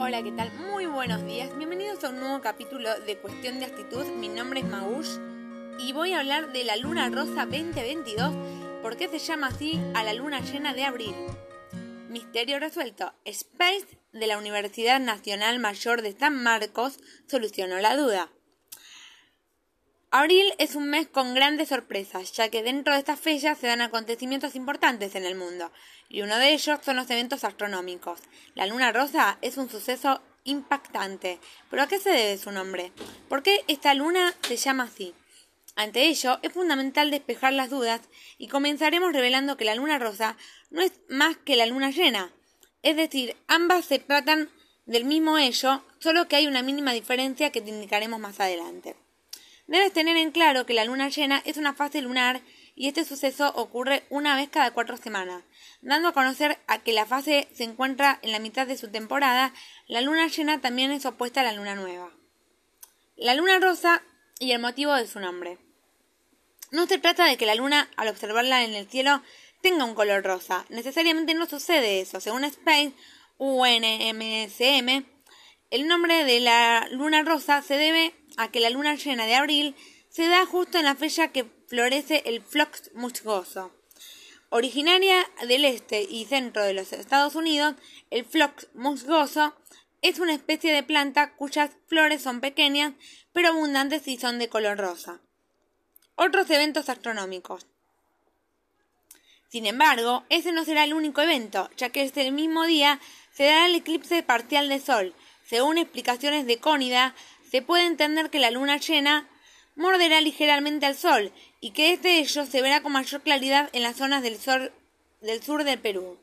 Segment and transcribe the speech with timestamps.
[0.00, 0.52] Hola, ¿qué tal?
[0.70, 1.50] Muy buenos días.
[1.58, 4.06] Bienvenidos a un nuevo capítulo de Cuestión de Actitud.
[4.06, 5.18] Mi nombre es Magush
[5.80, 8.32] y voy a hablar de la Luna Rosa 2022.
[8.80, 11.16] ¿Por qué se llama así a la luna llena de abril?
[12.08, 13.12] Misterio resuelto.
[13.24, 18.30] Space de la Universidad Nacional Mayor de San Marcos solucionó la duda.
[20.10, 23.82] Abril es un mes con grandes sorpresas, ya que dentro de estas fechas se dan
[23.82, 25.70] acontecimientos importantes en el mundo,
[26.08, 28.20] y uno de ellos son los eventos astronómicos.
[28.54, 31.38] La luna rosa es un suceso impactante.
[31.68, 32.90] ¿Pero a qué se debe su nombre?
[33.28, 35.14] ¿Por qué esta luna se llama así?
[35.76, 38.00] Ante ello, es fundamental despejar las dudas
[38.38, 40.38] y comenzaremos revelando que la luna rosa
[40.70, 42.32] no es más que la luna llena.
[42.82, 44.48] Es decir, ambas se tratan
[44.86, 48.96] del mismo ello, solo que hay una mínima diferencia que te indicaremos más adelante.
[49.68, 52.40] Debes tener en claro que la luna llena es una fase lunar
[52.74, 55.44] y este suceso ocurre una vez cada cuatro semanas.
[55.82, 59.52] Dando a conocer a que la fase se encuentra en la mitad de su temporada,
[59.86, 62.10] la luna llena también es opuesta a la luna nueva.
[63.16, 64.02] La luna rosa
[64.38, 65.58] y el motivo de su nombre.
[66.70, 69.22] No se trata de que la luna, al observarla en el cielo,
[69.60, 70.64] tenga un color rosa.
[70.70, 72.20] Necesariamente no sucede eso.
[72.20, 72.92] Según Space
[73.36, 75.04] UNMSM,
[75.70, 79.76] el nombre de la luna rosa se debe a que la luna llena de abril
[80.08, 83.72] se da justo en la fecha que florece el flox musgoso.
[84.50, 87.74] Originaria del este y centro de los Estados Unidos,
[88.10, 89.54] el flox musgoso
[90.00, 92.94] es una especie de planta cuyas flores son pequeñas
[93.32, 95.20] pero abundantes y son de color rosa.
[96.14, 97.66] Otros eventos astronómicos.
[99.48, 103.00] Sin embargo, ese no será el único evento, ya que este mismo día
[103.32, 105.14] se dará el eclipse parcial de Sol,
[105.48, 107.14] según explicaciones de Cónida,
[107.50, 109.26] se puede entender que la luna llena
[109.76, 113.96] morderá ligeramente al sol y que este ello se verá con mayor claridad en las
[113.96, 114.38] zonas del,
[115.22, 116.18] del sur del Perú.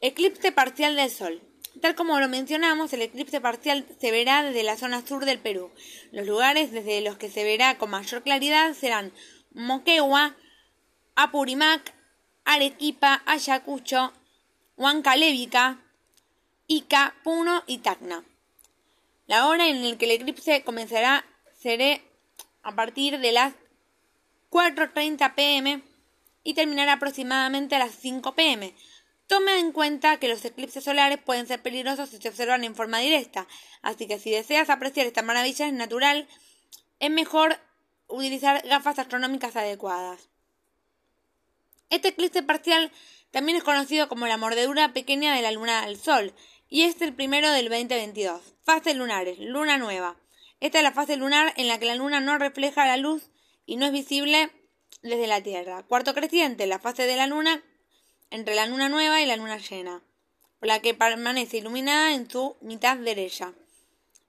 [0.00, 1.42] Eclipse parcial del sol.
[1.82, 5.70] Tal como lo mencionamos, el eclipse parcial se verá desde la zona sur del Perú.
[6.10, 9.12] Los lugares desde los que se verá con mayor claridad serán
[9.52, 10.34] Moquegua,
[11.14, 11.92] Apurimac,
[12.44, 14.14] Arequipa, Ayacucho,
[14.76, 15.78] Huancalevica,
[16.70, 18.24] Ica, Puno y Tacna.
[19.26, 21.24] La hora en la que el eclipse comenzará
[21.58, 21.98] será
[22.62, 23.54] a partir de las
[24.50, 25.82] 4.30 pm
[26.44, 28.74] y terminará aproximadamente a las 5 pm.
[29.26, 32.98] Tome en cuenta que los eclipses solares pueden ser peligrosos si se observan en forma
[32.98, 33.48] directa,
[33.80, 36.28] así que si deseas apreciar esta maravilla natural,
[37.00, 37.58] es mejor
[38.08, 40.28] utilizar gafas astronómicas adecuadas.
[41.88, 42.92] Este eclipse parcial
[43.30, 46.34] también es conocido como la mordedura pequeña de la luna al sol,
[46.68, 48.42] y es el primero del 2022.
[48.62, 50.16] Fase lunares, luna nueva.
[50.60, 53.30] Esta es la fase lunar en la que la luna no refleja la luz
[53.64, 54.50] y no es visible
[55.02, 55.82] desde la Tierra.
[55.84, 57.62] Cuarto creciente, la fase de la luna
[58.30, 60.02] entre la luna nueva y la luna llena,
[60.58, 63.54] por la que permanece iluminada en su mitad derecha.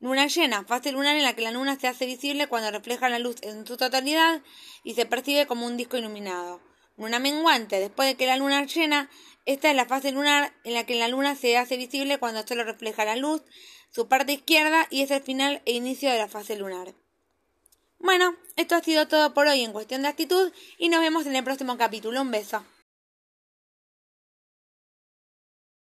[0.00, 3.20] Luna llena, fase lunar en la que la luna se hace visible cuando refleja la
[3.20, 4.42] luz en su totalidad
[4.82, 6.60] y se percibe como un disco iluminado.
[6.96, 9.10] Luna menguante, después de que la luna llena
[9.46, 12.64] esta es la fase lunar en la que la luna se hace visible cuando solo
[12.64, 13.42] refleja la luz,
[13.90, 16.94] su parte izquierda, y es el final e inicio de la fase lunar.
[17.98, 21.36] Bueno, esto ha sido todo por hoy en cuestión de actitud y nos vemos en
[21.36, 22.20] el próximo capítulo.
[22.20, 22.64] Un beso.